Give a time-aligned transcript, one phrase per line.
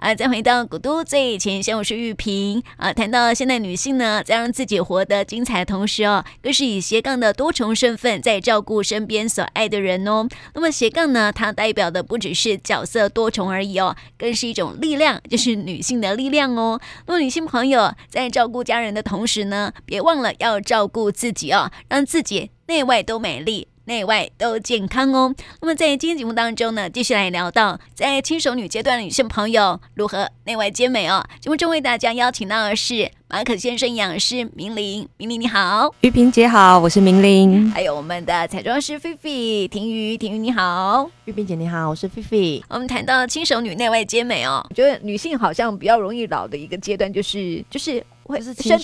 [0.00, 2.90] 啊，再回到古都最前线，我是玉萍啊。
[2.90, 10.26] 谈到现代女性呢，在让自己活得精彩的同时哦，更是以斜杠的多重身份在照顾身边所爱的人哦。
[10.54, 16.80] 那么斜杠呢，它代表的不只是角色多重而已哦，更是一种力量，就是女性的力量哦。
[17.06, 23.68] 那么女性朋友在照顾家人的同时呢，别忘了要照顾自己哦，让自己内外都美丽。
[23.90, 25.34] 内外都健康哦。
[25.60, 31.26] 那么在今天节目当中呢，继续来聊到在轻熟女阶段的女性朋友如何内外兼美哦。
[31.40, 37.68] 节目中为大家邀请到的是马可先生营养师明玲，明玲你好，玉萍姐好，我是明玲。
[37.72, 42.62] 还有我们的彩妆师菲菲，婷瑜，婷瑜你好，玉萍姐你好，我是菲菲。
[42.68, 48.78] 我们谈到轻熟女内外兼美哦，我觉得女性好像比较容易老的一个阶段就是就是会是轻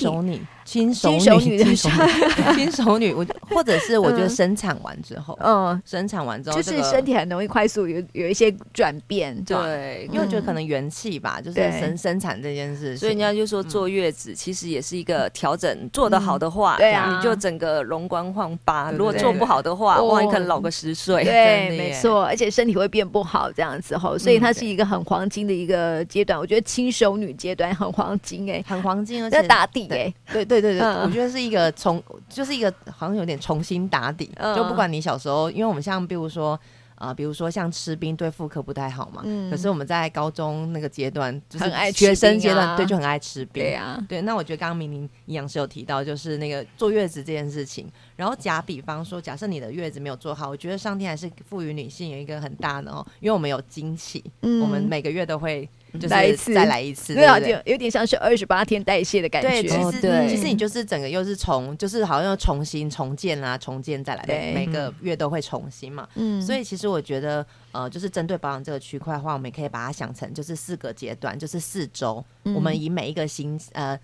[0.95, 1.19] 熟女。
[1.19, 30.56] 轻熟女，轻熟女，轻熟女，我或者是我觉得生产完之后，嗯，生产完之后就是身体很容易快速有有一些转变，对，因为我觉得可能元气吧，就是生生产这件事，所以人家就说坐月子其实也是一个调整，做得好的话，对啊，你就整个容光焕发；如果做不好的话，哇，你可能老个十岁，对，没错，而且身体会变不好这样子吼，所以它是一个很黄金的一个阶段，我觉得轻熟女阶段很黄金哎，很黄金，而且打底哎，对对。
[30.61, 34.31] 对对对，我觉得是一个重，就是一个好像有点重新打底。
[34.55, 36.59] 就不管你小时候，因为我们像比如说
[36.95, 39.23] 啊，比如说像吃冰对妇科不太好嘛。
[39.25, 39.51] 嗯。
[39.51, 43.63] 可是我们在高中那个阶段，就是学生阶段，对，就很爱吃冰。
[43.63, 44.03] 对呀。
[44.09, 47.87] 对，那我觉得刚刚明明营养师有提到，就是那个坐月子这件事情。
[48.17, 55.69] 然后假比方说，假设你的月子没有做好，我觉得上天还是赋予女性有一个很大的哦，因为我们有经期，我们每个月都会。
[55.99, 59.49] 就是来一次，再来一次，对啊，就有点像是二十八天代谢的感觉。
[59.49, 66.09] 对，其实对，其实你就是整个又是重，就是好像又重新重建啊，重建再来，对，每个月都会重新嘛。
[66.15, 73.99] 嗯，所以其实我觉得，呃，就是针对保养这个区块的话，我们也可以把它想成就是四个阶段，就是四周，我们以每一个星呃。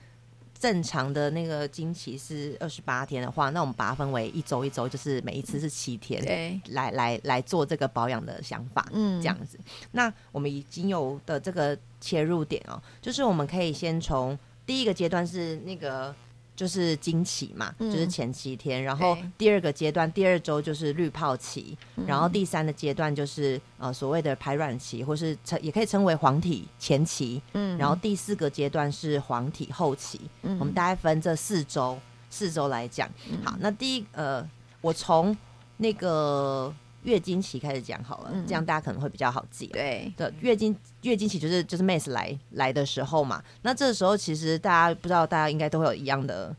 [0.63, 9.59] 正常的那个经期是二十八天的话，那我们把它分为一周一周，就是每一次是七天，对，来来来做这个保养的想法，嗯，这样子。
[9.91, 16.15] 那我们已经有的这个切入点哦，就是我们可以先从第一个阶段是那个。
[16.63, 31.99] 就是经期嘛，嗯、就是前七天，然后第二个阶段，第二周就是滤泡期，嗯、然后第三个阶段就是呃所谓的排卵期，或是称也可以称为黄体前期，嗯，然后第四个阶段是黄体后期，嗯，我们大概分这四周，
[32.31, 34.49] 四周来讲，嗯、好，那第一呃，
[34.81, 35.37] 我从
[35.79, 36.73] 那个。
[37.03, 39.67] 月经期开始讲好了，嗯、这样大家可能会比较好记。
[39.67, 43.43] 对的，月经月经期就是就是 mens 来来的时候嘛。
[43.63, 46.55] 那这个时候其实大家不知道，大家应该都会有一样的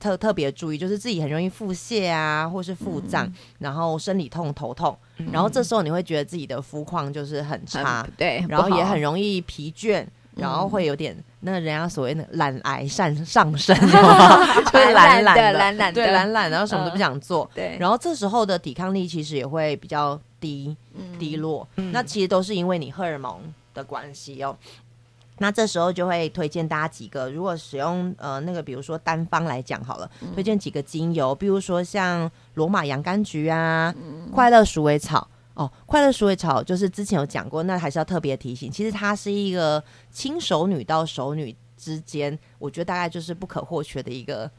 [0.00, 10.06] 特特别注意，就是自己很容易腹泻啊，或是腹胀，嗯、然后生理痛、头痛，嗯、然后这时候你会觉得自己的肤况就是很差，嗯、对，然后也很容易疲倦。
[10.36, 13.86] 然后会有点那个人家所谓的懒癌上上升， 就
[14.78, 17.48] 是懒懒的懒懒，对懒懒，然后什么都不想做。
[17.54, 20.76] 对，然后这时候的抵抗力其实也会比较低
[21.18, 21.66] 低落。
[21.74, 23.40] 那其实都是因为你荷尔蒙
[23.74, 24.56] 的关系哦。
[25.38, 33.92] 那这时候就会推荐大家几个，如果使用呃那个比如说单方来讲好了，推荐几个精油，比如说像罗马洋甘菊啊，
[34.32, 35.26] 快乐鼠尾草。
[35.54, 44.50] 哦，快乐鼠尾草就是之前有讲过，那还是要特别提醒，其实它是一个轻熟女到熟女之间，我觉得大概就是不可或缺的一个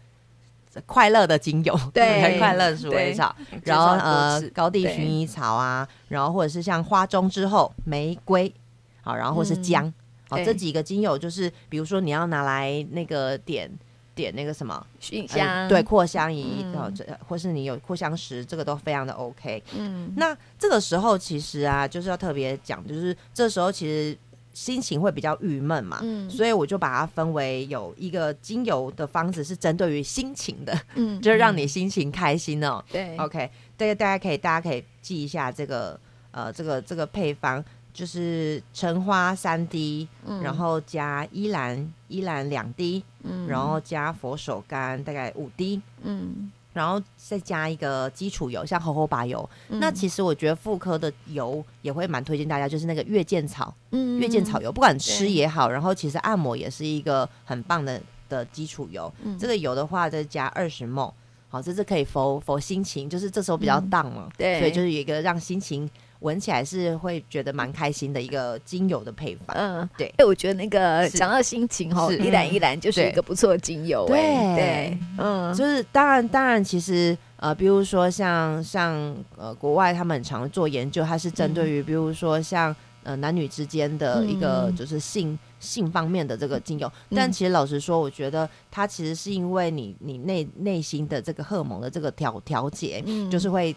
[0.85, 8.53] 快乐的精油，对，快乐鼠尾草，然后呃高地薰衣草啊，然后或者是像花中之后玫瑰，
[9.01, 9.91] 好，然后或是姜，
[10.29, 13.71] 好，这几个精油就是，比如说你要拿来那个点。
[14.15, 19.61] 点那个什么熏香，呃、对，扩香仪，然后这或是你有扩香石，这个都非常的 OK。
[19.75, 24.17] 嗯，那这个时候其实啊，就是要特别讲，就是这时候其实
[24.53, 32.83] 心情会比较郁闷嘛，嗯，所以我就把它分为有一个精油的方子是针对于心情的，嗯， 就是让你心情开心哦。
[32.91, 35.99] 对，OK，大家大家可以大家可以记一下这个
[36.31, 37.63] 呃这个这个配方。
[37.93, 49.49] 就是橙花三滴，嗯、然后加依兰依兰两滴，嗯、然后加佛手柑大概五滴，嗯，然后再加一个基础油，像猴猴把油。
[49.69, 57.99] 嗯、那其实我觉得妇科的油也会蛮推荐大家，就是那个月见草，嗯，月见草油，不管吃也好，然后其实按摩也是一个很棒的
[58.29, 59.11] 的基础油。
[59.23, 61.11] 嗯、这个油的话再加二十 ml，
[61.49, 65.89] 好，这是可以否否心情，就是这时候比较 down 嘛，嗯、对，所以就是有一个让心情。
[66.23, 70.11] 闻起来是会觉得蛮开心的一个精油的配方，嗯，对。
[70.25, 74.17] 我觉得那个讲到心情哦，一兰一兰就是一个不错的精油，对。
[74.55, 82.73] 对，嗯，就是当然当然，其实呃，比如说像像呃国外他们很常做研究，它是针对于比如说像
[83.03, 86.89] 呃男女之间的一个就是性、嗯、性方面的这个精油。
[87.13, 93.75] 但其实老实说，我觉得它其实是因为你你内内心的这个荷尔蒙的这个调调节，嗯、就是会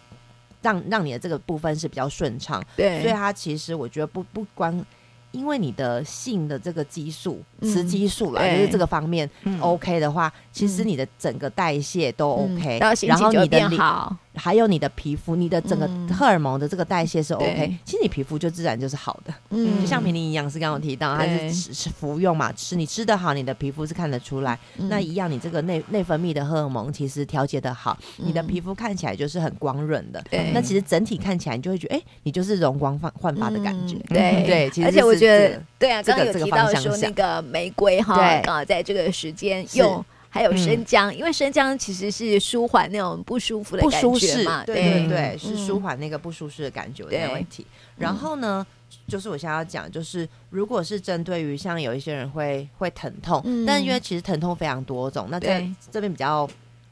[0.67, 2.61] 让让你的这个部分是比较顺畅。
[2.75, 4.85] 对，所以它其实我觉得不不光。
[5.33, 9.29] 因为你的性的这个激素、雌激素啦，就是这个方面
[9.59, 15.85] OK 的话，其实你的整个代谢都 OK，然后你的好，还有你的皮肤，你的整个
[16.15, 19.33] 荷尔蒙的这个代谢是 OK，其实你皮肤就自然就是好的。
[19.49, 24.57] 嗯，就像平林营养师刚刚提到，它是吃是服用嘛，吃你吃的好，你的皮肤是看得出来。
[24.77, 30.23] 那一样，你这个内内分泌的荷尔蒙其实调节的好，你的皮肤看起来就是很光润的。
[30.31, 33.97] 对，那其实整体看起来，你就会觉得，哎，你就是容光焕焕发的感觉。
[34.07, 35.17] 对对，其实而且我。
[35.17, 45.07] 觉得对啊，刚刚有提到说那个玫瑰哈啊，在这个时间用还有生姜，因为生姜其实是舒缓那种不舒服的感觉嘛，对对。
[45.07, 47.65] 对，是舒缓那个不舒适的感觉的问题。
[47.97, 48.65] 然后呢，
[49.07, 56.47] 就是我想要讲，就是如果是针对于像有一些人会会疼痛，但因为其实疼痛非常多种，那在这边比较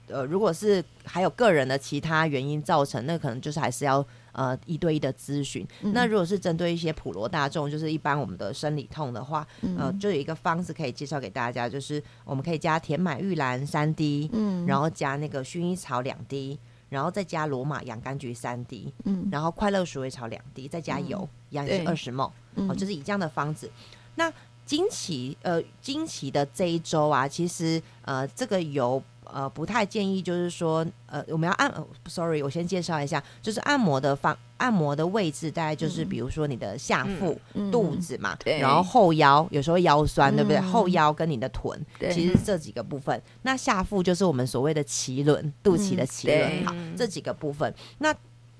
[0.07, 4.05] 呃，如果是还有个人的其他原因造成，那可能就是还是要。
[4.35, 5.65] 呃，一对一的咨询。
[5.81, 16.59] 嗯、那如果是针对一些普罗大众，就是一般我们的生理痛的话，嗯、呃，就有一个方式可以介绍给大家，就是我们可以加甜满玉兰三滴，嗯，然后加那个薰衣草两滴，
[16.89, 23.71] 然后再加罗马洋甘菊三滴，嗯，然后快乐鼠尾草两滴，再加油，嗯、一样也是二十 ml，哦，就是以这样的方子。
[24.15, 24.31] 那
[24.65, 29.01] 经期，呃，经期的这一周啊，其实呃，这个油。
[29.35, 40.61] 呃，不太建议，就是说，呃，我们要按、呃、，sorry，我先介绍一下，就是按摩的方，按摩的位置，大概就是比如说你的下腹、嗯、肚子嘛，嗯、然后后腰，有时候腰酸，嗯、对不对？
[40.61, 41.77] 后腰跟你的臀，
[42.13, 43.21] 其实这几个部分。
[43.41, 47.75] 那下腹就是我们所谓的脐轮，肚脐的脐轮，嗯、好，这几个部分。
[47.97, 48.15] 那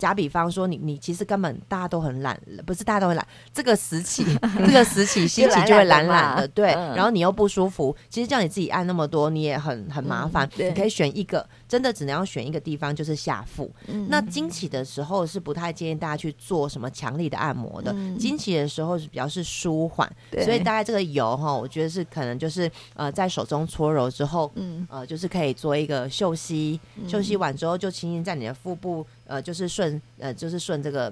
[0.06, 4.24] 假比方说你，你你其实根本大家都很懒，不是大家都很懒，这个时期，
[4.60, 6.68] 这个时期心情就会懒懒的， 对。
[6.68, 10.48] 然后你又不舒服，其实叫你自己按那么多，你也很很麻烦。
[10.58, 13.74] 你可以选一个，真的只能要选一个地方，就是下腹。
[14.08, 20.08] 那经期的时候是不太建议大家去做什么强力的按摩的，经期的时候是比较是舒缓，
[20.44, 24.52] 所以大概这个油哈，我觉得是可能就是呃在手中搓揉之后，
[24.88, 29.04] 呃就是可以做一个休息，休息完之后就轻轻在你的腹部。
[29.28, 31.12] 呃，就是顺呃，就是顺这个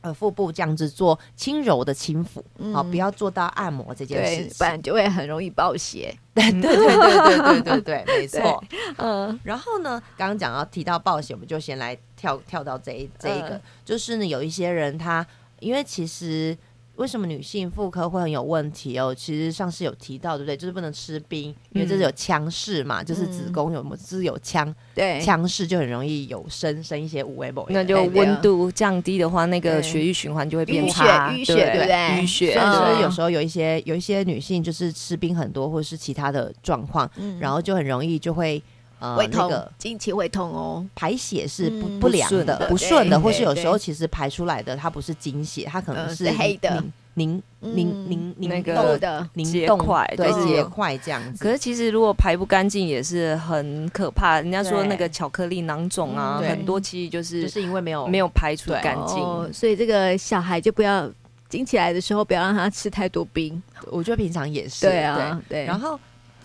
[0.00, 2.42] 呃腹部这样子做轻柔的轻抚，
[2.72, 6.14] 好，不要做到按摩这件事情，不然就会很容易爆血。
[6.34, 8.62] 对对对对对对对，没 错。
[8.96, 15.26] 嗯，然后呢，刚刚讲到提到爆血，我们就先来跳跳到这一这一个，就是呢，有一些人他
[15.60, 16.56] 因为其实。
[16.98, 19.14] 为什么女性妇科会很有问题哦？
[19.14, 20.56] 其实上次有提到，对不对？
[20.56, 27.52] 就是不能吃冰，因为这是有腔室嘛，就是子宫有是有腔，对，腔室就很容易有生生一些五维。
[27.68, 31.94] 那就温度降低的话，那个血液循环就会变差，淤血，对不对？
[31.94, 32.54] 淤血。
[32.54, 37.08] 所以有时候有一些有一些女性就是吃冰很多，或者是其他的状况，
[37.40, 38.62] 然后就很容易就会。
[38.98, 46.82] 呃，会痛，经期会痛哦，排血是不不良的，不顺的，或是有时候其实排出来的它不是经血，它可能是黑的。
[47.14, 49.28] 凝凝凝凝那个的。
[49.34, 51.42] 凝冻块，对结块这样子。
[51.42, 61.10] 可是其实如果排不干净也是很可怕，人家说那个巧克力囊肿啊，很多其实就是就是因为没有没有排除干净，所以这个小孩就不要
[61.48, 63.60] 经起来的时候不要让他吃太多冰。
[63.86, 65.98] 我觉得平常也是对啊，对，然后。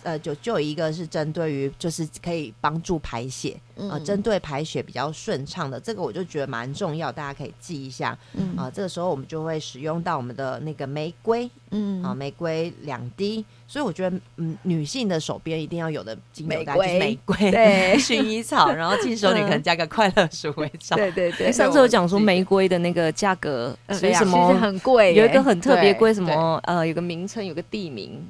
[0.04, 8.16] 呃，就就有一个是针对于，就是可以帮助排血，嗯、呃，针对排血比较顺畅的，这个我就觉得蛮重要，大家可以记一下。
[8.34, 13.44] 嗯，啊、呃，这个时候我们就会使用到我们的那个玫瑰，嗯，啊，玫瑰两滴。
[13.66, 20.94] 所以我觉得，嗯，女性的手边一定要有的精油，玫瑰，玫瑰， 对，薰衣草，然后轻熟女可能加个快乐鼠尾草。
[20.96, 21.50] 对对对。
[21.50, 28.20] 上次有讲说玫瑰的那个价格，所以什么很贵，有一个很特别贵，什么呃，有个名称，有个地名。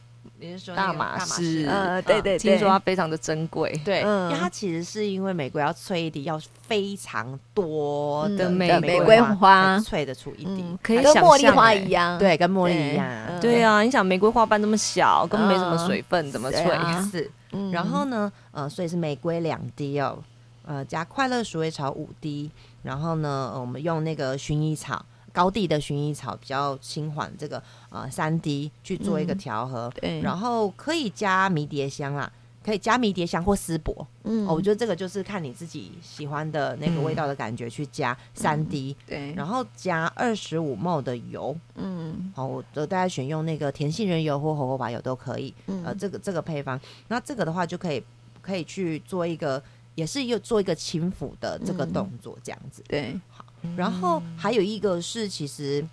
[0.74, 13.06] 大马士，呃，对对，听说它非常的珍贵，对，因为它其实是因为玫瑰要萃一滴，要非常多的玫玫瑰花萃的出一滴，可以跟茉莉花一样，对，跟茉莉一样，
[13.40, 17.10] 对啊，你想玫瑰花瓣那么小，根本没什么水分，怎么萃？
[17.10, 17.30] 是，
[17.72, 20.18] 然后呢，呃，所以是玫瑰两滴哦，
[20.66, 22.50] 呃，加快乐鼠尾草五滴，
[22.82, 25.04] 然后呢，我们用那个薰衣草。
[25.34, 27.60] 高地的薰衣草比较轻缓，这个
[27.90, 32.32] 呃三滴去做一个调和，嗯、对，然后可以加迷迭香啦，
[32.64, 48.00] 可以加迷迭香或丝柏，嗯、哦，我觉得这个就是看你自己喜欢的那个味道的感觉去加三滴，嗯、对，然后加二十五 ml 的油，嗯，好，我大家选用那个甜杏仁油或荷荷巴油都可以，嗯、呃，这个这个配方，那这个的话就可以
[48.40, 49.60] 可以去做一个，
[49.96, 53.33] 也是又做一个轻抚的这个动作，这样子，嗯、对，好。
[53.76, 55.84] 然后还有一个是，其实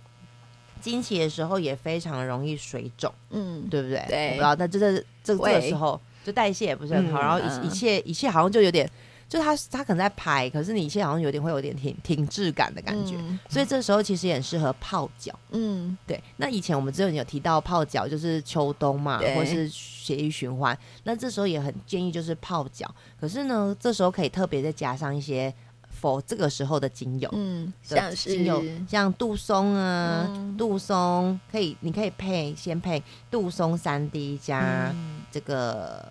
[0.80, 4.04] 经期的时候也非常容易水肿，嗯，对不对？
[4.08, 8.88] 对，我不知道，那这这这个时候就代谢也不是很好，然后一一切一切好像就有点。
[9.28, 15.32] 就他他可能在排，可是你一切好像有点会有点停停滞感的感觉，嗯、所以这时候其实也很适合泡脚。
[15.52, 16.22] 嗯，对。
[16.36, 22.94] 那以前我们之前有提到泡脚，就是秋冬嘛，或是血液循环，那这时候也很建议就是泡脚。
[23.18, 25.50] 可是呢，这时候可以特别再加上一些
[26.02, 34.92] for 这个时候的精油，嗯，像是精油像杜松啊，嗯、杜松可以，你可以配先配杜松三滴加
[35.30, 36.04] 这个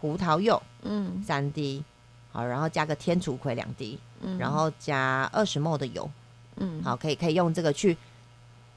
[0.00, 1.84] 葡萄柚，嗯，三滴。
[2.30, 6.08] 好，然后加个天竺葵两滴，嗯、然后加二十 ml 的油，
[6.56, 7.96] 嗯，好，可以可以用这个去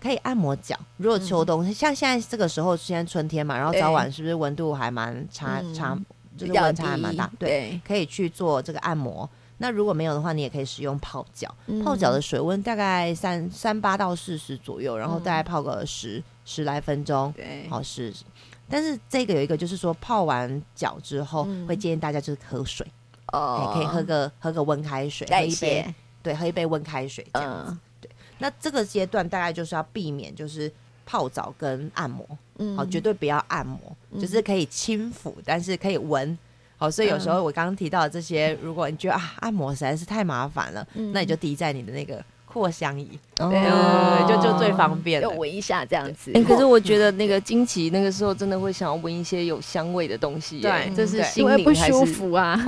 [0.01, 0.79] 可以按摩脚。
[0.97, 6.05] 如果秋冬、嗯、像现在这个时候，现在春天嘛，然后早晚是不是温度还蛮差差，嗯、
[6.37, 7.81] 就是温差还蛮大，对，对。
[7.85, 9.29] 可以去做这个按摩。
[9.61, 18.25] 那如果没有的话，你也可以使用泡脚，嗯、泡脚的水温大概三三八到四十左右，然后大概泡个十、嗯、十来分钟，对，好试试。
[18.67, 22.85] 但是这个有一个就是说，泡完脚之后，嗯、会建议大家就是喝水。
[23.33, 27.77] 哦，可以喝个喝个温开水，喝一杯，对，喝一杯温开水这样子。
[28.01, 30.73] 对，那这个阶段大概就是要避免就是
[31.05, 32.27] 泡澡跟按摩，
[32.57, 33.79] 嗯，好，绝对不要按摩，
[34.19, 36.35] 就是可以轻抚，但是可以闻。
[36.81, 40.83] 好，所以有时候我刚刚提到的这些，如果你觉得啊按摩实在是太麻烦了，
[41.13, 42.19] 那你就滴在你的那个。
[42.53, 46.33] 扩香仪，对对对，就就最方便，就闻一下这样子。
[46.45, 52.61] 可是我觉得那个惊奇那个时候真的会想要闻一些有香味的东西，对，这是心里不舒服啊，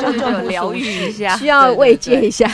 [0.00, 2.50] 就就疗愈一下，需要慰藉一下。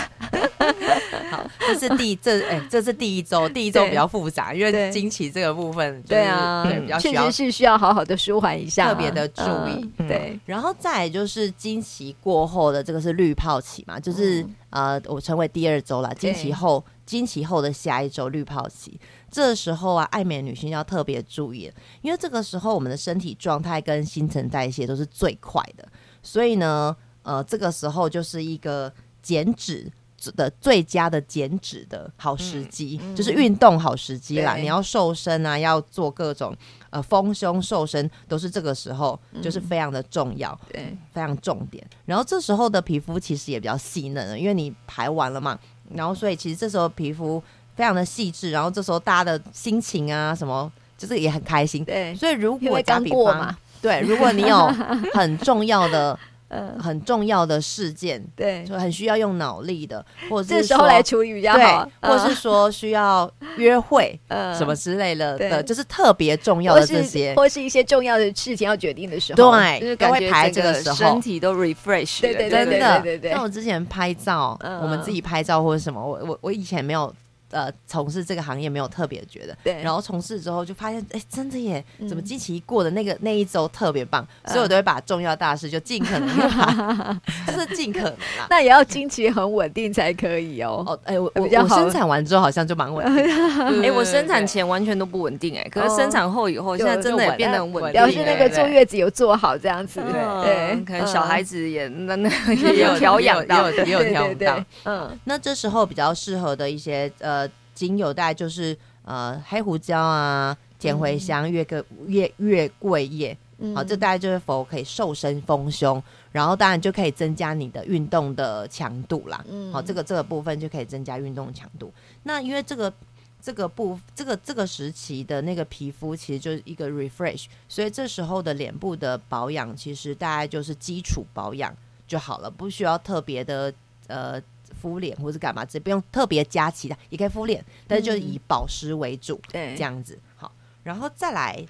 [1.30, 9.88] 好，这是第这哎，这是第一周，第一周比较复杂，因为经期这个部分，对啊，对，比较需要是需要好好的舒缓一下，特别的注意。
[10.08, 14.44] 对，然后再来就是经期过后的这个是滤泡期嘛，就是。
[14.72, 18.98] 呃，我称为第二周了，经期后，经期后的下一周滤泡期，
[19.30, 21.70] 这时候啊，爱美女性要特别注意，
[22.00, 25.86] 因为这个时候我们的身体状态跟新陈代谢都是最快的，
[26.22, 29.92] 所以呢，呃，这个时候就是一个减脂
[30.30, 34.54] 的最佳的减脂的好时机，嗯嗯、就是运动好时机啦。
[34.54, 36.56] 你要瘦身啊，要做各种
[36.90, 41.84] 呃丰胸瘦身，都是这个时候，就是非常的重要，嗯、对，非常重点。
[42.04, 45.58] 然后这时候的皮肤其实也比较细嫩了，因为你排完了嘛，
[45.92, 47.42] 然后所以其实这时候皮肤
[47.74, 51.84] 非常的细致，然后这时候大家的心情啊什么，就是也很开心。
[51.84, 54.66] 对，所以如果刚过嘛，对，如果你有
[55.12, 56.18] 很重要的。
[56.52, 72.66] 呃，很重要的事件，对，就很需要用脑力的， 或者是这时候来处理比较好，或是说需要约会，呃，什么之类的，的，就是特别重要的这些，或是一些重要的事情要决定的时候，对，就是感觉排这个时候，身体都 refresh，对对对
[73.02, 73.30] 对对。
[73.30, 77.10] 像我之前拍照，我们自己拍照或者什么，我我我以前没有。
[77.52, 79.80] 呃，从事这个行业没有特别觉得，对。
[79.82, 86.28] 然后从事之后就发现，哎，真的耶，怎么经期过的那个那一周特别棒，所以我都会把重要大事就尽可能，
[87.46, 88.46] 就是尽可能啦。
[88.48, 90.82] 那也要经期很稳定才可以哦。
[90.86, 93.24] 哦，哎，我我我生产完之后好像就蛮稳定。
[93.84, 97.92] 哎，我生产前完全都不稳定，哎，可是生产后以后，现在真的也变得很稳定。
[97.92, 100.00] 表示那个坐月子有做好这样子，
[100.42, 104.64] 对，可能小孩子也那那 也有调养到，也有调养到。
[104.84, 107.41] 嗯，那这时候比较适合的一些呃。
[107.74, 113.36] 精油大概就是呃黑胡椒啊、甜茴香、月桂、月月桂叶，
[113.74, 119.44] 好，这大概就是否可以瘦身丰胸，然后当然就可以增加你的运动的强度啦。
[119.72, 121.92] 好，这个这个部分就可以增加运动强度。
[122.24, 122.92] 那因为这个
[123.40, 131.74] 这个部这个这个时期的那个皮肤其实就是一个 refresh，所以这时候的脸部的保养其实大概就是基础保养
[132.06, 133.72] 就好了，不需要特别的
[134.06, 134.42] 呃。
[134.82, 140.18] 敷脸或是干嘛，这不用特别加其他，也可以敷脸，但是就以保湿为主，对，这样子。
[140.34, 140.50] 好。
[140.82, 141.64] 然后再来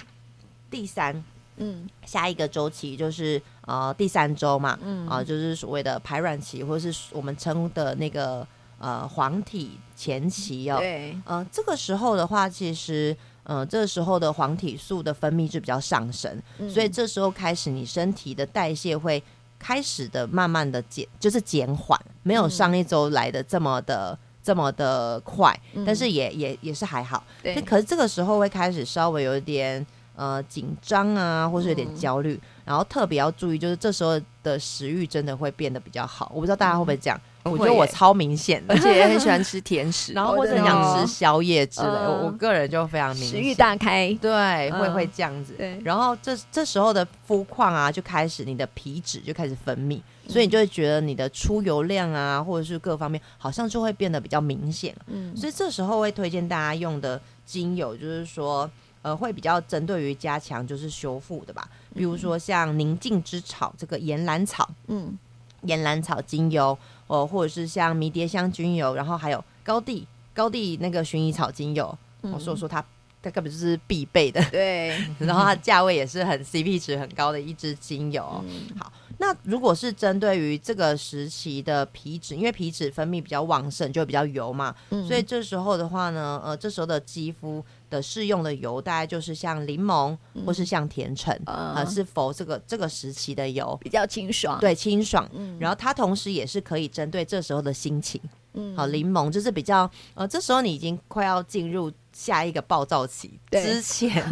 [0.70, 1.22] 第三，
[1.58, 5.06] 嗯，下一个周期就是呃第三周嘛，嗯。
[5.06, 8.46] 啊、呃，就是所谓的排卵期，或是我们称的那个
[8.78, 13.14] 呃黄体前期哦，对，呃这个时候的话，其实
[13.44, 19.22] 呃这个时候的黄体素的分泌就比较上升，嗯、所以这时候开始你身体的代谢会。
[19.62, 27.22] 开始的慢慢的减，就是减缓，没有上一周来的这么的、嗯、这么的快，但是也也也是还好。
[27.40, 36.30] 对，可是这个时候会开始稍微有一点呃紧张啊，或是有点焦虑，嗯、然后特别要注意，就是这时候的食欲真的会变得比较好。
[36.34, 37.18] 我不知道大家会不会这样。
[37.18, 41.88] 嗯我觉得我超明显的， 而且也很喜欢吃甜食， 然后或者想吃宵夜之类。
[41.88, 45.54] 我我个人就非常明显，食欲大开，对，会会这样子。
[45.58, 54.94] 对，然后这这时候的肤况啊，就开始你的皮脂就开始分泌，所以你就会觉得你的出油量啊，或者是各方面，好像就会变得比较明显。
[55.08, 58.70] 嗯，所以这时候会推荐大家用的精油，就是说
[59.02, 65.18] 呃会比较针对于加强就是修复的吧，比如说像宁静之草这个岩兰草，嗯，
[65.62, 72.84] 岩兰草精油，哦，或者是像迷迭香精油，然后还有高地高地那个薰衣草精油，我说说它。
[73.24, 74.88] 它根本就是必备的，对。
[75.20, 78.44] 然后它价位也是很 CP 值很高的一支精油。
[78.44, 95.28] 嗯、好，那如果是针对于这个时期的皮脂，因为皮脂分泌比较旺盛，就比较油嘛，嗯、所以这时候的话呢，呃，这时候的肌肤的适用的油，大概就是像柠檬或是像甜橙，啊、嗯呃，是否这个这个时期的油比较清爽，对，清爽。
[95.34, 98.18] 嗯、然后它同时也是可以针对这时候的心情。
[98.54, 104.22] 嗯，好，柠檬就是比较，呃，这时候你已经快要进入下一个暴躁期之前，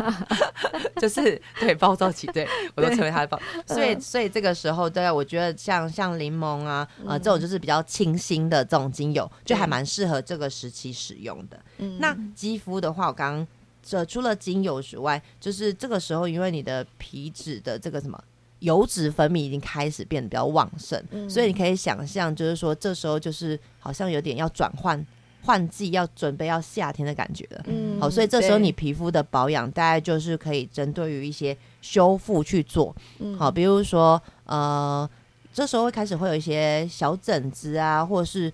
[1.00, 11.58] 就是对暴躁期，对我都成为他的暴， 所以所以这个时候，对，我觉得像像柠檬啊，呃，这种就是比较清新的这种精油，就还蛮适合这个时期使用的。
[11.78, 13.48] 嗯，那肌肤的话，我刚刚
[13.82, 18.22] 这除了精油之外，就是这个时候，因为你的皮脂的这个什么。
[18.60, 25.04] 油脂分泌已经开始变得比较旺盛，嗯、所以你可以想象，就是说这时候就是好像有点要转换
[25.42, 27.62] 换季，要准备要夏天的感觉了。
[27.66, 32.94] 嗯，好，所以这时候你皮肤的保养大概就是可以针对于一些修复去做。
[33.18, 35.08] 嗯，好，比如说呃，
[35.52, 38.52] 这时候会开始会有一些小疹子啊，或者是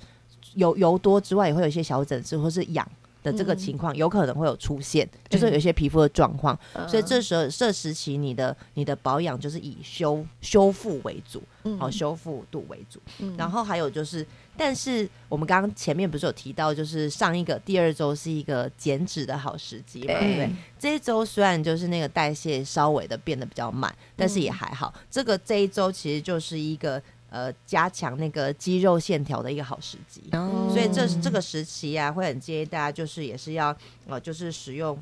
[0.55, 2.89] 油油多之外，也会有一些小疹子，或是痒。
[3.27, 13.01] 的这个情况有可能会有出现，嗯、就是有一些皮肤的状况，嗯、所以这时候这时期你的你的保养就是以修修复为主，嗯、好修复度为主。
[13.19, 14.25] 嗯、然后还有就是，
[14.57, 20.51] 但是我们刚刚前面不是有提到，就是上一个第二周是一个减脂的好时机嘛，对不对？
[20.79, 24.93] 这一周虽然就是那个代谢稍微的变得比较慢，但是也还好。
[24.95, 27.03] 嗯、这个这一周其实就是一个。
[27.29, 34.97] 呃，加强那个肌肉线条的一个好时机，哦、所以这这个时期啊，会很建议大家就是也是要呃，就是使用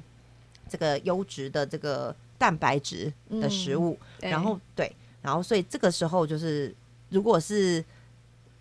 [0.68, 4.90] 这个优质的这个蛋白质的食物，嗯、然后对，
[5.20, 6.74] 然后所以这个时候就是，
[7.10, 7.84] 如果是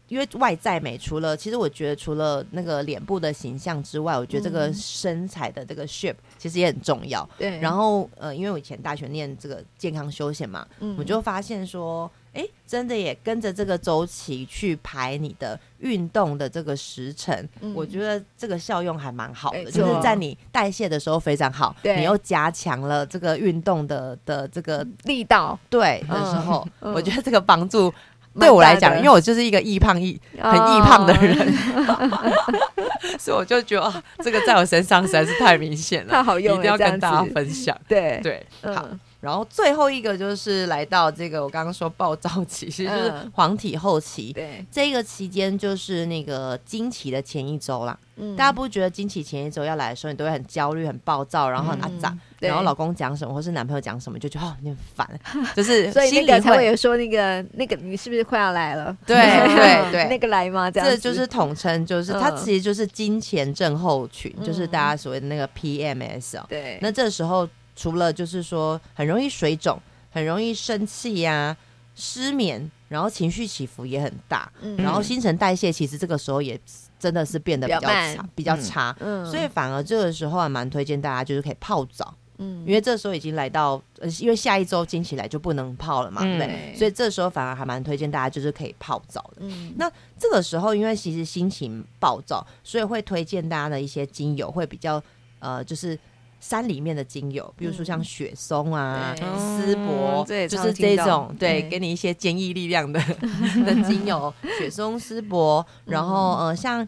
[0.10, 7.28] 因为外在美，除了其实我觉得除了那个脸部的形象之外，我觉得这个身材的这个 shape 其实也很重要。
[7.40, 12.12] 对，然后呃，因为我以前大学念这个健康休闲嘛，嗯、我就发现说。
[12.34, 27.94] 哎，真的也跟着这个周期去排你的运动的这个时辰，嗯、我觉得这个效用还蛮好的，错就是在你代谢的时候非常好，对你又加强了这个运动的的这个力道，对的时候，嗯、我觉得这个帮助
[28.40, 31.38] 对我来讲，因为我就是一个易胖易很易胖的人，
[31.86, 32.34] 哦、
[33.20, 37.80] 所以我就觉得、啊、这个在我身上实在是太明显了，太好用了，一定要跟大家分享。
[37.88, 38.44] 对对，
[38.74, 38.90] 好。
[39.24, 44.34] 嗯然后最后一个就是来到这个我刚刚说暴躁期， 其实就是黄体后期。
[44.34, 47.98] 对，这个期间就是那个经期的前一周啦。
[48.18, 55.10] 嗯，大家不觉得经期前一周要来的时候，你都会很焦虑、很暴躁，然后很阿杂，然后老公讲什么或是男朋友讲什么，就觉得哦，你很烦，
[55.56, 58.96] 就是所以那个才会有说那个那个你是不是快要来了？
[59.06, 60.70] 对对 对，那个来吗？
[60.70, 66.46] 这样这就是统称，就是它其实就是经前症候群，就是大家所谓的那个 PMS 哦。
[66.50, 67.48] 对，那这时候。
[67.76, 69.80] 除了就是说很容易水肿，
[70.12, 71.58] 很容易生气呀、啊、
[71.96, 76.60] 失眠，然后情绪起伏也很大，嗯、然后新陈代谢其实这个时候也
[77.00, 95.02] 真的是变得比较差，比较差，嗯，所以反而这个时候还蛮推荐大家就是可以泡澡，嗯，因为这时候已经来到，呃，因为下一周经期来就不能泡了嘛，嗯、对，所以这时候反而还蛮推荐大家就是可以泡澡的，嗯，那这个时候因为其实心情暴躁，所以会推荐大家的一些精油会比较，
[95.40, 95.98] 呃，就是。
[96.44, 103.00] 山里面的精油，比如说像雪松啊、丝柏，就是这种对，给你一些坚毅力量的
[103.66, 104.32] 的精油。
[104.58, 106.86] 雪松、丝柏，然后呃，像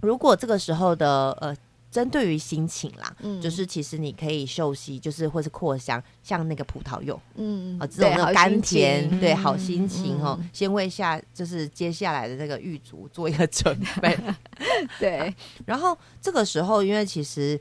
[0.00, 1.56] 如果这个时候的呃，
[1.92, 14.18] 针对于心情啦，就是其实你可以嗅息，就是或是扩香，像那个葡萄柚，嗯啊，这种甘甜，对，好心情哦，先为下就是接下来的这个郁卒做一个准备。
[14.98, 15.32] 对，
[15.64, 17.56] 然后这个时候，因为其实。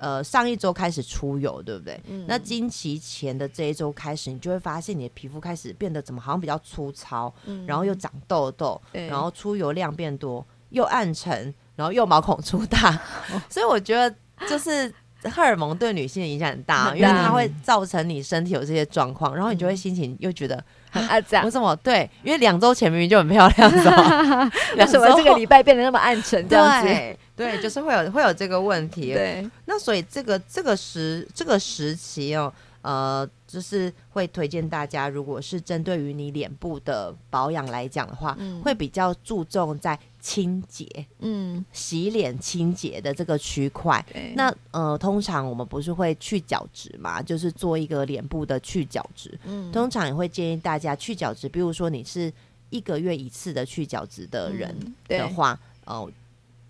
[0.00, 2.00] 呃，上一周开始出油，对不对？
[2.08, 12.94] 嗯、那经期前的这一周开始，你就会发现你的皮肤开始变得怎么好像比较粗糙，嗯、然后又长痘痘，然后出油量变多，又暗沉，然后又毛孔粗大，
[13.30, 14.14] 哦、所以我觉得
[14.48, 14.92] 就是
[15.24, 20.64] 荷尔蒙对女性的影响，很大，因为它会造成你身体有这些状况，然后你就会心情又觉得。
[20.92, 21.74] 啊，这样为什么？
[21.76, 24.50] 对，因为两周前明明就很漂亮，是吧？
[24.76, 26.48] 为什么这个礼拜变得那么暗沉？
[26.48, 29.12] 这样子，对，对，就是会有会有这个问题。
[29.12, 40.86] 对，那所以这个这个时这个时期哦，呃，就是会推荐大家，如果是针对于你脸部的保养来讲的话，嗯、会比较注重在清洁，
[41.18, 44.04] 嗯，洗脸清洁的这个区块。
[44.12, 49.38] 对那呃，通常我们不是会去角质嘛，就是做一个脸部的去角质。
[49.44, 52.32] 嗯，通常也会建议大家去角质，比如说你是
[52.70, 54.74] 一个月一次的去角质的人
[55.06, 56.12] 的话，哦、嗯。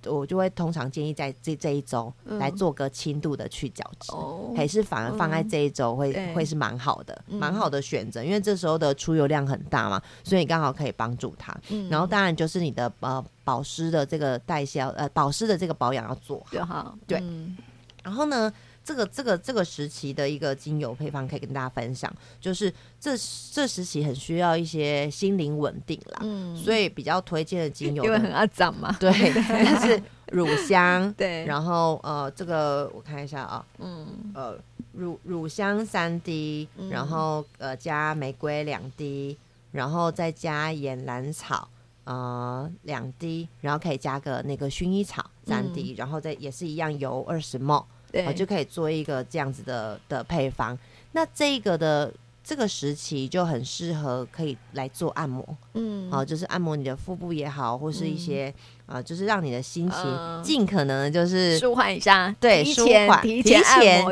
[0.06, 11.54] 我就会通常建议在这这一周来做个轻度的去角质，嗯、还是反而放在这一周会、嗯、会是蛮好的，蛮、嗯、好的选择，因为这时候的出油量很大嘛，所以刚好可以帮助它。
[11.70, 17.18] 嗯、然后当然就是你的呃保湿的这个代谢呃保湿的这个保养要做好，好对。
[17.20, 17.56] 嗯、
[18.02, 18.52] 然后呢？
[18.90, 23.12] 这个这个这个时期的一个精油配方可以跟大家分享，就是这
[23.52, 29.12] 这时期很需要一些心灵稳定啦，嗯，所以比较推荐的精油，因为很阿脏嘛，对，
[29.48, 34.58] 但是乳香，对，然后呃，这个我看一下啊，嗯，呃，
[34.92, 39.38] 乳乳香三滴，然后呃加玫瑰两滴，
[39.70, 41.68] 然后再加岩兰草
[42.02, 47.84] 呃两滴，然后可以加个那个薰衣草三滴，然后再也是一样油二十 ml。
[48.12, 50.78] 对、哦，就可以做一个这样子的的配方。
[51.12, 55.44] 那这个的这个时期就很适合可以来做按摩，
[55.74, 58.52] 嗯，好、哦，就是按摩你的腹部也好，或是一些
[58.86, 63.62] 啊、嗯呃，就是让你的心情尽可能就是舒缓一下，对，舒缓，提前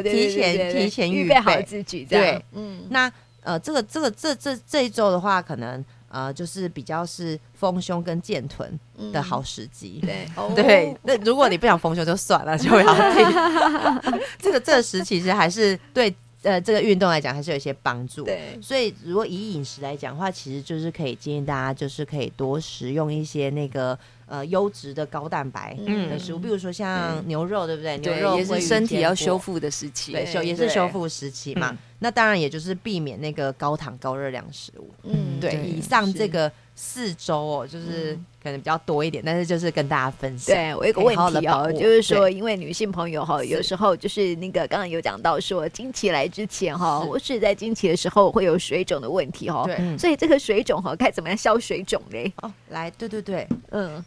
[0.03, 2.87] 提前提前预备好自己，对，嗯。
[2.91, 3.11] 那
[3.43, 5.85] 呃，这个这个这这这一周的话，可能。
[6.09, 8.79] 呃，就是比较是丰胸跟健臀
[9.13, 10.01] 的好时机，
[10.37, 10.97] 嗯，对 对。
[11.03, 14.23] 那如果你不想丰胸就算了，就不要听。
[14.39, 18.25] 这个这个时其实还是对呃这个运动来讲还是有一些帮助。
[18.25, 23.99] 对，所以如果以饮食来讲的话，其实就是可以建议大家就是可以多食用一些那个。
[24.29, 25.75] 呃，优质的高蛋白
[26.11, 27.97] 的食物，比如说像牛肉，对不对？
[27.97, 31.75] 牛肉也是身体要修复的时期，对，修也是修复时期嘛。
[32.01, 34.91] 那当然，也就是避免那个高糖高热量食物。
[35.05, 35.55] 嗯，对。
[35.65, 40.55] 以上这个四周哦，就是可能比较多一点，但是就是跟大家分享。
[40.55, 49.65] 对，我有个问题哦，就是说，因为女性朋友哈，有时候就是那个刚刚有讲到说，经期来之前哈，或是在经期的时候会有水肿的问题哈。
[49.65, 49.99] 对。
[49.99, 52.31] 所以这个水肿哈，该怎么样消水肿嘞？
[52.43, 54.05] 哦，来，对对对，嗯。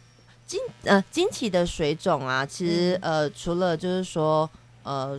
[0.52, 4.48] 经呃经期的水肿啊，其实呃除了就是说
[4.82, 5.18] 呃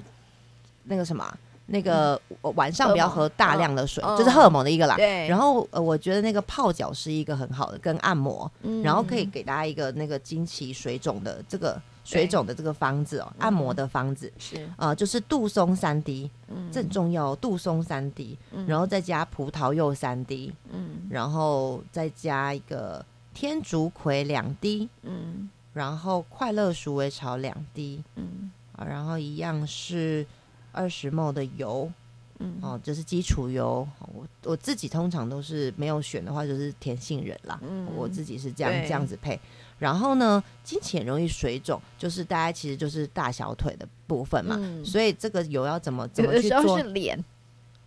[0.83, 1.25] 那个什么
[1.65, 2.21] 那个
[2.55, 4.95] 晚上不要喝大量的水，就是荷尔蒙的一个啦。
[4.95, 5.27] 对。
[5.27, 8.51] 然后呃我觉得那个泡脚是一个很好的，跟按摩，
[8.83, 14.31] 然后可以给大家一个那个经期水肿的这个水肿的这个方子哦，按摩的方子。
[14.37, 14.69] 是。
[14.77, 16.29] 啊，就是杜松三滴，
[16.71, 23.03] 这很重要，杜松三滴，然后再加葡萄柚三滴，嗯，然后再加一个。
[23.33, 30.25] 天竺葵两滴，嗯，然后快乐鼠尾草两滴，嗯，然后一样是
[30.71, 31.91] 二十 ml 的油，
[32.39, 33.87] 嗯，哦，就是基础油。
[34.13, 39.39] 我我自己通常都是没有选的话，就是甜杏仁啦，嗯，我自己是这样对这样子配。
[39.79, 46.77] 然后呢，经期很容易水肿，就是大家其实就是大小腿的部分嘛，嗯，所以这个油要怎么怎么去做？
[46.77, 47.21] 是脸。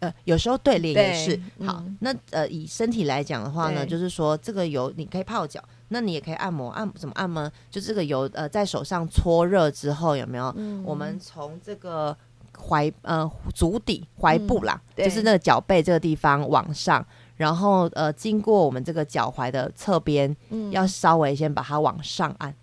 [0.07, 1.83] 呃，有时候对脸也是好。
[2.01, 7.51] 那呃，以身体来讲的话呢，就是说这个油你可以泡脚，那你也可以按摩，按怎么按摩？
[7.71, 10.55] 就这个油呃，在手上搓热之后，有没有？
[10.85, 12.17] 我们从这个
[12.55, 17.05] 踝呃足底踝部啦，就是那个脚背这个地方往上，
[17.37, 20.35] 然后呃，经过我们这个脚踝的侧边，
[20.71, 22.55] 要稍微先把它往上按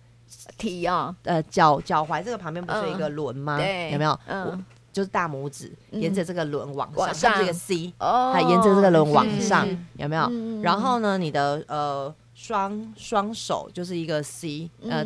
[0.56, 1.14] 提啊。
[1.24, 3.58] 呃，脚脚踝这个旁边不是一个轮吗？
[3.92, 4.18] 有没有？
[4.26, 4.64] 嗯。
[4.94, 10.30] 就是大拇指沿着这个轮往上，这个 C，还沿着这个轮往上，有没有？
[10.62, 15.04] 然后呢，你的呃双双手就是一个 C，呃，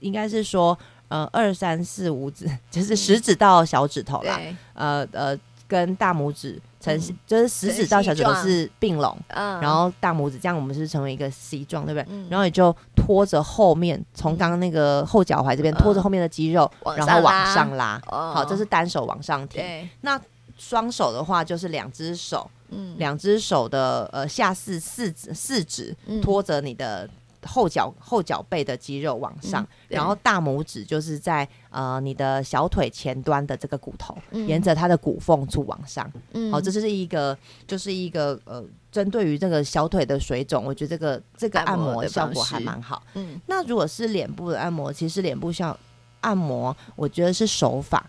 [0.00, 0.76] 应该是说
[1.08, 4.40] 呃二三四五指，就是食指到小指头啦，
[4.72, 12.28] 呃呃，跟大拇指成，就是食指到小指头是并拢，然后大拇指这样，我们是成为一个 C 状，对不对？
[12.28, 18.00] 然后你就拖着后面，从刚刚那个后脚踝这边拖着后面的肌肉，然后往上拉。
[18.06, 19.60] 好，这是单手往上提。
[20.02, 20.20] 那
[20.56, 22.48] 双手的话，就是两只手，
[22.96, 27.08] 两只手的呃下四四指四指拖着你的
[27.46, 36.10] 后脚后脚背的肌肉往上，然后大拇指就是在呃你的小腿前端的这个骨头，沿着它的骨缝处往上。
[36.50, 38.64] 好，这是一个就是一个呃。
[38.90, 43.02] 针对于这个小腿的水肿，我觉得这个这个按摩效果还蛮好。
[43.12, 45.78] 嗯，那如果是脸部的按摩，其实脸部像
[46.22, 48.08] 按摩，我觉得是手法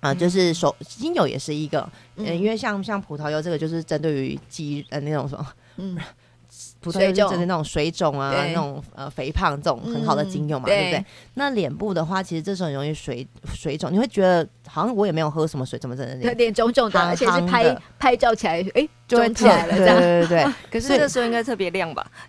[0.00, 1.88] 啊，就是手精油也是一个。
[2.16, 5.98] 嗯，因为像像葡萄柚这个，就是针对于肌呃那种什么，嗯，
[6.92, 11.04] 普通就是针对那种水肿啊，那种呃肥胖这种很好的精油嘛，对不对？
[11.34, 19.96] 那脸部的话，其实这时候很容易水水肿，你会觉得好像我也没有喝什么水，怎么真的脸肿肿的，而且是拍拍照起来，哎，就起来了，这样。
[19.98, 20.46] 对对对。
[20.70, 22.06] 可是这时候应该特别亮吧？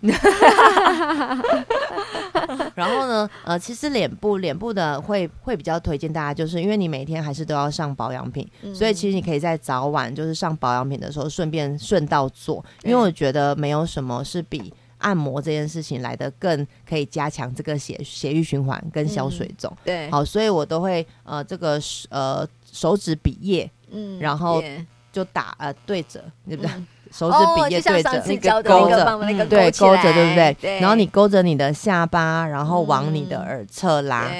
[2.74, 19.74] 然后呢，呃，其实脸部脸部的会会比较推荐大家，就是因为你每天还是都要上保养品，所以其实你可以在早晚就是上保养品的时候顺便顺道做，因为我觉得没有什么是比按摩这件事情来的更可以加强这个血血液循环跟消水肿。
[19.82, 24.62] 对，好，所以我都会呃这个呃手指比耶，嗯，然后
[25.10, 26.70] 就打呃对折，对不对？
[27.10, 30.78] 手指笔叶对着那个勾着，对勾着，对不对？
[30.78, 34.30] 然后你勾着你的下巴，然后往你的耳侧拉，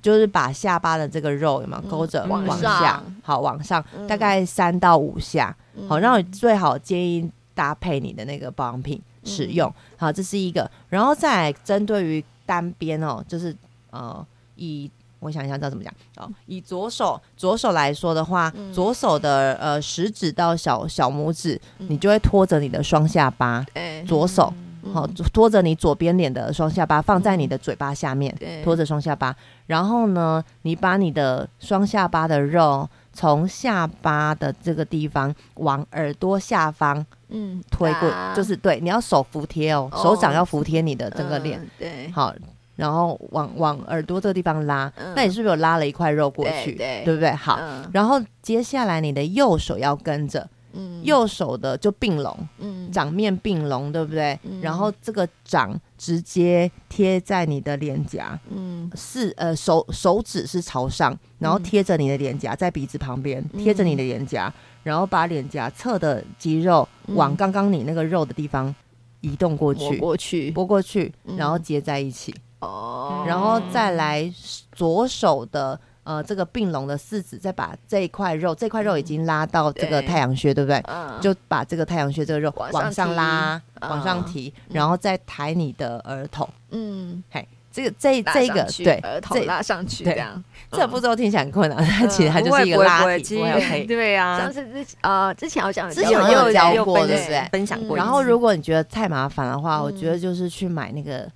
[0.00, 3.02] 就是把下巴的这个肉有没有勾着往下？
[3.22, 5.54] 好，往上大概三到五下。
[5.86, 9.72] 好，然后最好建议搭配你的那个保养品使用。
[9.96, 10.70] 好，这是一个。
[10.88, 13.54] 然后再针对于单边哦，就是
[13.90, 14.90] 呃以。
[15.20, 16.30] 我想一下，知道怎么讲哦。
[16.44, 23.64] 以左手左手来说的话，嗯、左手的呃食指到小小拇指，嗯、你就会拖着你的双下巴。
[23.72, 29.34] 欸、左手好、嗯哦、托着你左边脸的双下巴，放在你的嘴巴下面，拖、着双下巴。
[29.66, 41.58] 然后呢，你把你的双下巴的肉从下巴的这个地方往耳朵下方嗯推过，嗯、就是对，你要手服贴哦，哦手掌要服贴你的整个脸。
[41.58, 42.34] 嗯、对，好。
[42.76, 46.72] 然后往往耳朵这个地方拉，嗯、那你是不是有拉了一块肉过去？
[46.72, 47.30] 对，对，对不对？
[47.30, 54.36] 好，嗯、然后接下来你的右手要跟着，嗯、右手的就并拢，嗯、掌面并拢，对不对？
[54.42, 55.72] 嗯、然后这个掌
[56.04, 68.74] 直接贴在你的脸颊，嗯，是呃手手指是朝上，然后贴着你的脸颊，在鼻子旁边贴着你的脸颊，然后把脸颊侧的肌肉往刚刚你那个肉的地方
[69.22, 72.34] 移动过去，过去，拨过去，然后接在一起。
[72.58, 74.30] 哦，然后再来
[74.72, 80.78] 左手的呃这个并拢的四指，再把这一块肉，这块肉已经拉到这个太阳穴，对不对？
[80.86, 86.48] 嗯，就把这个太阳穴这个肉往上拉，往上提，然后再抬你的额头。
[86.70, 93.86] 嗯，嘿，这个这这个对，额头拉上去这样，这个步骤听起来很困难，但其实它就是一个拉提。
[93.86, 97.48] 对啊，上次之呃之前好像之前有教过，对不对？
[97.50, 97.96] 分享过。
[97.96, 101.26] 然后如果你觉得太麻烦的话，我觉得就是去买那个。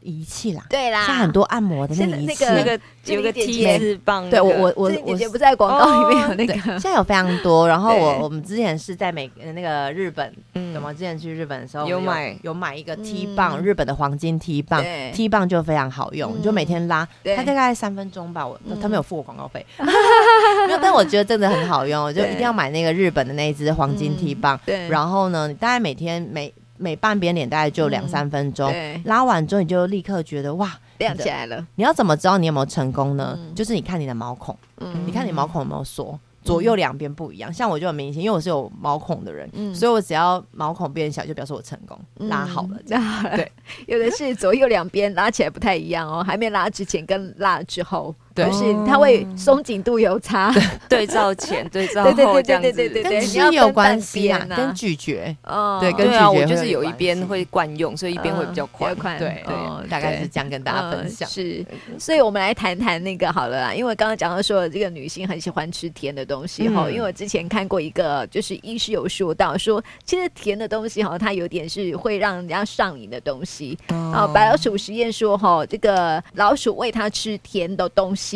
[0.00, 7.68] 仪器啦，对啦，像很多按摩的那个仪器，那个有个 T 字棒，对我我我我姐不在广告里面有那个，现在有非常多。
[7.68, 12.36] 然后我我们之前是在美那个日本，嗯，什么之前去日本的时候有买。
[12.42, 19.64] 有买一个 T 棒，日本的黄金 T 棒，T 棒就非常好用，你就每天拉，它大概三分钟吧，我他们有付我广告费，
[20.66, 31.66] 没有，但我觉得真的很好用，就一定要买那个日本的那一支黄金 T 棒，对，然后呢，你大概每天每每半边脸大概就两三分钟，嗯、拉完之后你就立刻觉得哇亮起来了。
[31.74, 33.38] 你要怎么知道你有没有成功呢？
[33.38, 36.18] 嗯、就是你看你的毛孔，嗯、你看你毛孔有没有缩。
[36.44, 43.02] 左右两边不一样，像我就很明显，因为我是有毛孔的人，嗯，所以我只要毛孔变小，就表示我成功拉好了，这样
[43.36, 43.52] 对。
[43.86, 50.50] 有的是左右两边拉起来不太一样哦，还没拉之前跟拉之后，对，是它会松紧度有差，
[50.88, 61.28] 对照前 对照后这样子，对对跟肌有关系啊，跟咀嚼，哦，对，跟咀嚼，我就是有一边会惯用，所以一边会比较快，对对，大概是这样跟大家分享。
[61.28, 61.62] 是，
[61.98, 66.38] 所以我们来谈谈那个好了啦，因为刚刚讲到说这个女性很喜欢吃甜的东西。
[66.38, 73.76] 东西哈，因为我之前看过一个，就是医师有说到说，其实甜的东西哈，它有点是会让人家上瘾的东西。
[73.88, 78.27] 哦，白老鼠实验说哈，这个老鼠喂它吃甜的东西，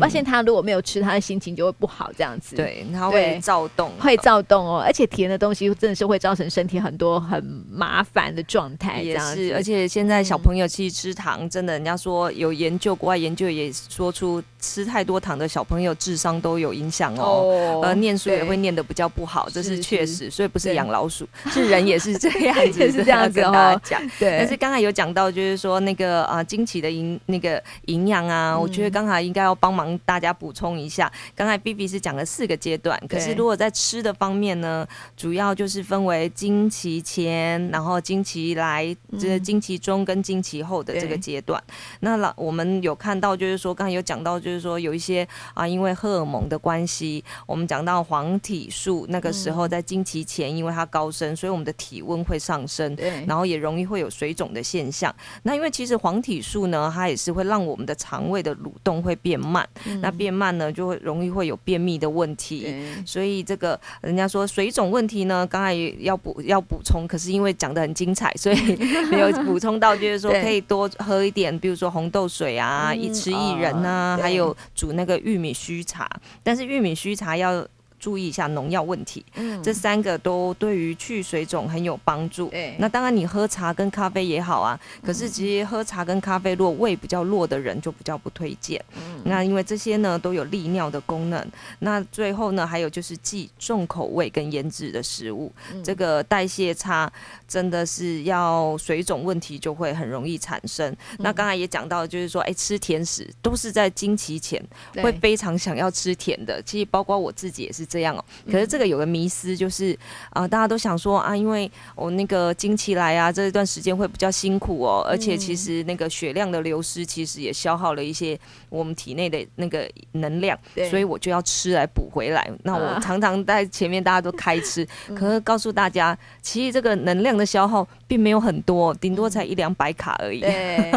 [0.00, 2.56] 发现他如果没有吃，他的心情就会不好，这样子。
[2.56, 4.82] 对，它会躁动，会躁动哦。
[4.84, 9.00] 而且甜的东西真的是会造成身体很多很麻烦的状态。
[9.02, 17.80] 也是，而且现在小朋友其实吃糖，真的，人家说有研究，国外研究也说出吃太多糖的小朋友智商都有影响哦。
[17.82, 23.80] 呃，念书也会念得比较不好，这是确实，所以不是养老鼠，是人也是这样子，是这样子哦。
[24.18, 31.10] 对，但是刚才有讲到，就是说那个啊，惊奇的营那个营养啊，我觉得刚才应该要帮忙大家补充一下。
[31.34, 41.62] 刚才 B B 是讲了四个阶段，可是如果在吃的方面呢，主要就是分为经期前，然后经期来，就是经期中跟经期后的这个阶段。
[42.00, 47.24] 那老我们有看到，就是说刚才有讲到，就是说有一些啊，因为荷尔蒙的关系。
[47.46, 55.14] 我们讲到黄体素，那个时候在经期前，因为它高升，所以我们的体温会上升，对，然后也容易会有水肿的现象。
[55.42, 62.74] 那因为其实黄体素呢，它也是会让我们的肠胃的蠕动会变慢，嗯、那变慢呢就会容易会有便秘的问题。
[63.06, 68.76] 所以这个人家说水肿问题呢，刚才要补要补充，可是因为讲的很精彩，所以
[69.10, 76.08] 没有补充到，就是说可以多喝一点，比如说红豆水啊，一吃薏仁啊，还有煮那个玉米须茶，
[76.42, 77.66] 但是玉米须茶要。
[77.98, 82.48] 注意一下农药问题，嗯，这三个都对于去水肿很有帮助。
[82.48, 88.82] 对，那当然你喝茶跟咖啡也好啊，可是其实喝茶跟咖啡，如果胃比较弱的人就比较不推荐。
[88.94, 91.44] 嗯，那因为这些呢都有利尿的功能。
[91.80, 97.12] 那最后呢还有就是忌重口味跟腌制的食物，嗯，这个代谢差
[97.48, 100.88] 真的是要水肿问题就会很容易产生。
[100.92, 104.62] 嗯，那刚才也讲到，就是说，哎，吃甜食都是在经期前
[105.02, 106.62] 会非常想要吃甜的。
[106.62, 107.87] 其实包括我自己也是。
[107.88, 109.92] 这样哦，可是这个有个迷思，就是
[110.30, 120.58] 啊、呃，大家都想说啊，因为我那个经期来啊，这一段时间会比较辛苦哦，而且其实那个血量的流失，其实也消耗了一些我们体内的那个能量，
[120.90, 122.50] 所以我就要吃来补回来。
[122.62, 130.40] 那我常常在前面大家都开吃，啊、 可是告诉大家，其实这个能量的消耗并没有很多，顶多才一两百卡而已。
[130.40, 130.92] 对，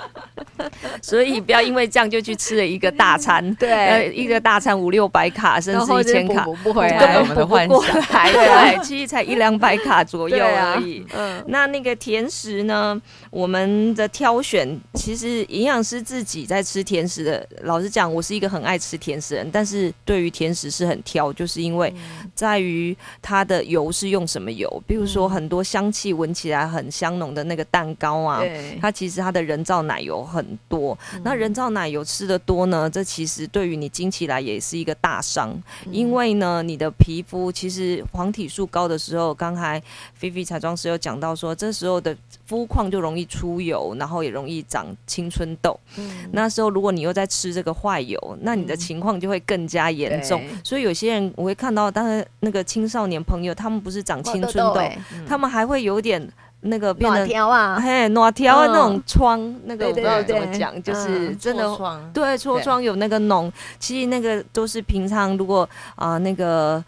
[1.00, 5.80] 所以不要因为这样就去吃了一个大餐， 对，一个大餐五六百卡，甚至
[6.12, 11.04] 千卡补不回来，根本补不过来， 对，其实才一两百卡左右而已。
[11.14, 13.00] 嗯，那那个甜食呢？
[13.30, 17.48] 我们的挑选，其实营养师自己在吃甜食的。
[17.62, 21.94] 老实讲，我是一个很爱吃甜食的人，但是对于甜食是很挑，就是因为
[22.34, 24.82] 在于它的油是用什么油。
[24.86, 28.42] 比如说很多香气闻起来很香浓的那个蛋糕啊，
[28.80, 30.98] 它其实它的人造奶油很多。
[31.22, 35.56] 那人造奶油吃的多呢，这其实对于你经期来也是一个大伤。
[35.92, 39.80] 因为呢，你的皮肤其实黄体素高的时候，刚才
[40.14, 42.16] 菲菲彩妆师有讲到说，这时候的
[42.46, 45.78] 肤况就容易出油，然后也容易长青春痘。
[45.96, 50.40] 嗯，那时候如果你又在吃这个坏油，那你的情况就会更加严重。
[50.50, 54.80] 嗯、所以有些人我会看到，当然那个青少年朋友，他们不是长青春痘，
[55.26, 56.26] 他们还会有点
[56.60, 61.64] 那个变得条啊，嘿，暖条啊那种疮，那个我不知道怎么讲，就是真的
[62.12, 66.84] 对痤疮有那个脓，其实那个都是平常如果啊、呃、那个。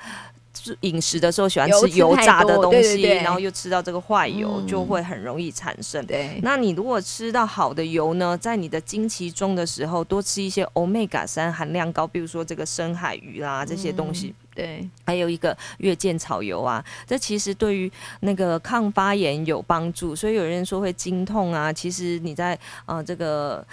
[0.80, 6.04] 饮食的时候喜欢吃油炸的东西，对对对，然后又吃到这个坏油，嗯、就会很容易产生。
[6.06, 14.28] 对，那你如果吃到好的油呢，在你的经期中的时候，多吃一些欧米伽三含量高，比如说这个深海鱼啦这些东西。
[14.28, 20.14] 嗯、对，还有一个月见草油啊，这其实对于那个抗发炎有帮助。
[20.14, 23.66] 所以有人说会经痛啊，其实你在啊、呃、这个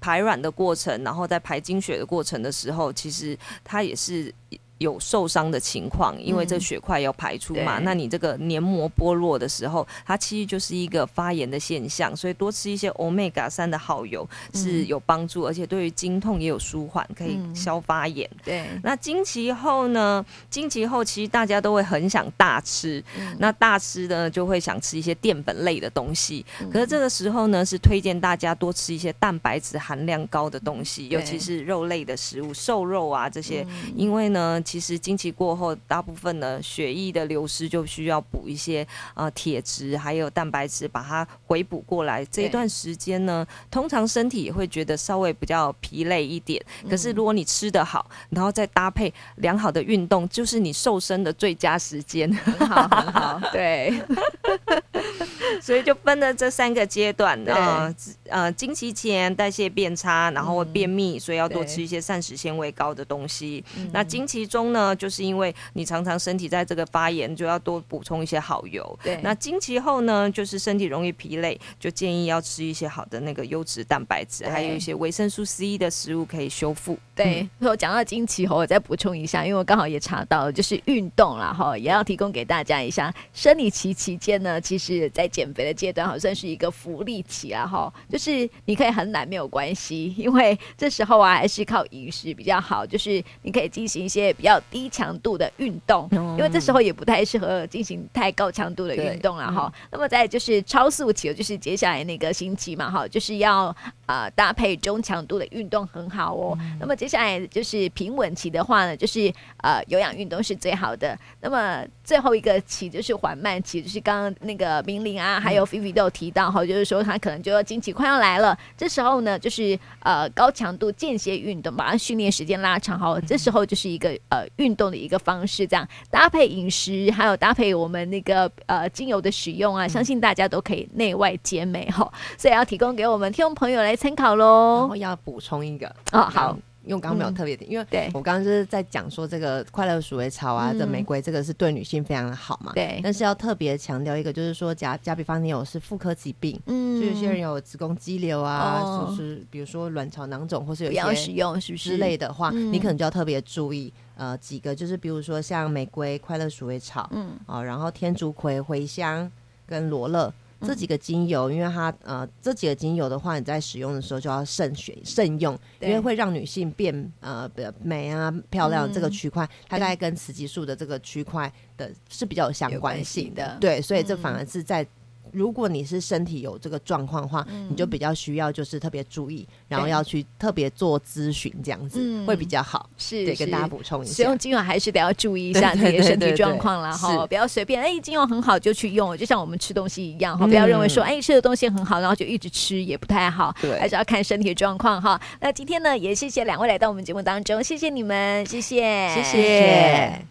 [0.00, 4.32] 排卵的过程，然后在排经血的过程的时候，其实它也是。
[4.78, 18.28] 有受伤的情况，因为这血块要排出嘛，嗯、那你这个黏膜剥落的时候，它其实就是一个发炎的现象，所以多吃一些欧米伽三的好油是有帮助，嗯、而且对于经痛也有舒缓，可以消发炎。
[18.32, 20.24] 嗯、对，那经期后呢？
[20.48, 34.62] 经期后其实大家都会很想大吃，嗯、那大吃呢就会想吃一些淀粉类的东西，嗯、可是这个时候呢是推荐大家多吃一些蛋白质含量高的东西，尤其是肉类的食物，瘦肉啊这些，嗯、因为呢。
[34.68, 42.22] 其实经期过后，大部分的血液的流失就需要补一些呃铁质，还有蛋白质，把它回补过来。
[42.26, 46.62] 这一段时间呢，通常身体也会觉得稍微比较疲累一点。
[46.86, 52.30] 可是如果你吃得好，然后再搭配良好的运动，就是你瘦身的最佳时间。
[52.30, 53.90] 很好，很好， 对。
[55.62, 57.94] 所以就分了这三个阶段，呃
[58.28, 63.64] 呃，经期前代谢变差，然后会便秘，所以要多吃一些膳食纤维高的东西。
[63.92, 68.98] 那经期中中呢，就是因为你常常身体在这个发炎，就要多补充一些好油。
[69.04, 76.98] 对，那经期后呢，就是身体容易疲累，就建议要吃一些好的那个优质蛋白质，还有一些维生素 C 的食物可以修复。
[77.14, 83.14] 对，我讲到经期后，我再补充一下，因为我刚好也查到了，就是运动啦哈，也要提供给大家一下。
[83.32, 94.47] 生理期期间呢，其实在减肥的阶段，好像是一个福利期啊哈，就是你可以很懒没有关系，因为这时候啊，还是靠饮食比较好，就是你可以进行一些比较。
[94.48, 99.72] 要低强度的运动，因为这时候也不太适合进行太高强度的运动了哈。
[99.92, 103.66] 那么再就是超速期，就是接下来那个星期嘛哈，就是要
[104.06, 106.56] 啊、呃、搭配中强度的运动很好哦。
[106.60, 111.16] 嗯、那么接下来就是平稳期的话呢，就是呃有氧运动是最好的。
[111.40, 134.80] 那么最后一个期就是缓慢期，就是刚刚那个明玲啊，还有菲菲都有提到哈，就是说他可能就要经期快要来了，这时候呢，就是呃高强度间歇运动，把它训练时间拉长哈，这时候就是一个呃运动的一个方式，这样搭配饮食，还有搭配我们那个呃精油的使用啊，相信大家都可以内外兼美哈，所以要提供给我们听众朋友来参考喽。
[134.80, 136.58] 然后要补充一个哦，好。
[136.84, 142.72] 因为我刚刚没有特别点，嗯、因为对我刚刚就是在讲说这个快乐鼠尾草啊的玫瑰，这个是对女性非常的好嘛。
[142.74, 142.98] 对。
[143.02, 153.92] 但是要特别强调一个，就是说假假比方你有是妇科疾病，嗯，就有些人有子宫肌瘤啊，就、哦、是比如说卵巢囊肿，或是有一些使用是不是之类的话，你可能就要特别注意。
[154.18, 159.32] 呃，几个就是比如说像玫瑰、快乐鼠尾草，嗯，啊、呃，然后天竺葵、茴香
[159.66, 160.30] 跟罗勒。
[160.60, 167.48] 这几个精油，因为它呃，这几个精油的话，你在使用的时候就要慎选慎用，因为会让女性变呃
[167.80, 168.92] 美啊漂亮。
[168.92, 174.84] 这个区块，它大概跟雌激素的这个区块的是比较有相关性的，对，所以这反而是在。
[175.32, 182.88] 如果你是身体有这个状况的话，嗯、你就比较需要就是特别注意，然后要去特别做咨询，这样子、嗯、会比较好。
[182.96, 186.90] 是，对，跟大家补充一下，使用精油还是得要注意一下 自己的身体状况啦。
[186.96, 195.20] 哈，不要随便哎，精油很好就去用，就像我们吃东西一样哈，不要认为说哎吃的东西很好，然后就一直吃也不太好，对，还是要看身体状况哈。
[195.40, 200.28] 那今天呢，也谢谢两位来到我们节目当中，谢谢你们，谢谢，谢谢。